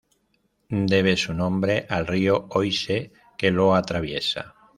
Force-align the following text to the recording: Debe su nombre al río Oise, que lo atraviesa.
Debe 0.93 1.15
su 1.15 1.31
nombre 1.35 1.85
al 1.87 2.07
río 2.07 2.47
Oise, 2.49 3.11
que 3.37 3.51
lo 3.51 3.75
atraviesa. 3.75 4.55